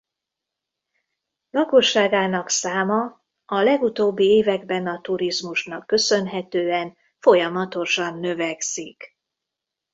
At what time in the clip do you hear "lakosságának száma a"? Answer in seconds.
1.49-3.59